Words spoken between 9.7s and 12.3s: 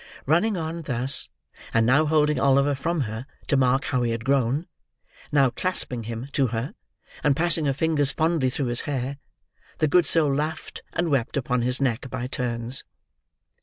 the good soul laughed and wept upon his neck by